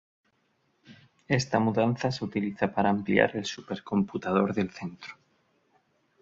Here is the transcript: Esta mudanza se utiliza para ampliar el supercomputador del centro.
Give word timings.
Esta 1.27 1.59
mudanza 1.59 2.11
se 2.11 2.25
utiliza 2.25 2.73
para 2.73 2.89
ampliar 2.89 3.37
el 3.37 3.45
supercomputador 3.45 4.51
del 4.55 4.71
centro. 4.71 5.13